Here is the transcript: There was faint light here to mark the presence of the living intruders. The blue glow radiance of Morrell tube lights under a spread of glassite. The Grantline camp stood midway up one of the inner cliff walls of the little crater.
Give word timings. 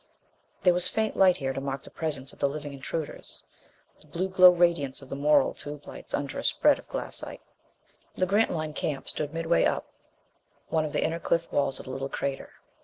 There 0.63 0.73
was 0.73 0.87
faint 0.87 1.15
light 1.15 1.37
here 1.37 1.53
to 1.53 1.61
mark 1.61 1.83
the 1.83 1.91
presence 1.91 2.33
of 2.33 2.39
the 2.39 2.49
living 2.49 2.73
intruders. 2.73 3.43
The 4.01 4.07
blue 4.07 4.29
glow 4.29 4.49
radiance 4.49 5.03
of 5.03 5.11
Morrell 5.11 5.53
tube 5.53 5.85
lights 5.85 6.15
under 6.15 6.39
a 6.39 6.43
spread 6.43 6.79
of 6.79 6.87
glassite. 6.87 7.39
The 8.15 8.25
Grantline 8.25 8.73
camp 8.73 9.07
stood 9.09 9.31
midway 9.31 9.63
up 9.65 9.85
one 10.69 10.85
of 10.85 10.93
the 10.93 11.03
inner 11.03 11.19
cliff 11.19 11.51
walls 11.51 11.79
of 11.79 11.85
the 11.85 11.91
little 11.91 12.09
crater. 12.09 12.49